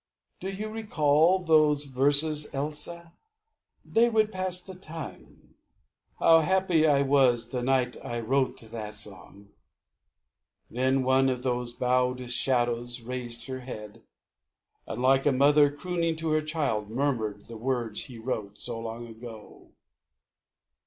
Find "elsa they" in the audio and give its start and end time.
2.55-4.09